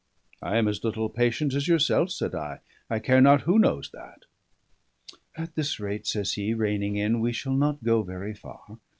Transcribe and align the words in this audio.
"I 0.41 0.57
am 0.57 0.67
as 0.67 0.83
little 0.83 1.09
patient 1.09 1.53
as 1.53 1.67
yourself," 1.67 2.09
said 2.09 2.33
I. 2.33 2.61
"I 2.89 2.97
care 2.97 3.21
not 3.21 3.41
who 3.41 3.59
knows 3.59 3.91
that." 3.91 4.25
"At 5.35 5.53
this 5.53 5.79
rate," 5.79 6.07
says 6.07 6.33
he, 6.33 6.55
reining 6.55 6.95
in, 6.95 7.19
"we 7.19 7.31
shall 7.31 7.53
not 7.53 7.83
go 7.83 8.01
very 8.01 8.33
far. 8.33 8.79